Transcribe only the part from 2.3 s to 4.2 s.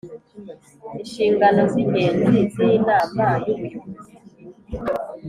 z’Inama y’Ubuyobozi